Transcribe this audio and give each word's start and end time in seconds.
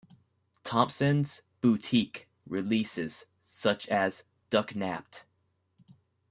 Thompson's 0.63 1.43
boutique 1.61 2.27
releases, 2.47 3.27
such 3.39 3.87
as 3.87 4.23
Ducknapped! 4.49 5.25